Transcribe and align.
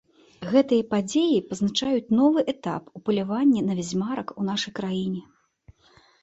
Гэтыя 0.51 0.85
падзеі 0.93 1.35
пазначаюць 1.49 2.13
новы 2.19 2.39
этап 2.53 2.83
у 3.01 3.03
паляванні 3.11 3.61
на 3.69 3.77
вядзьмарак 3.81 4.27
у 4.39 4.49
нашай 4.49 4.73
краіне. 4.81 5.21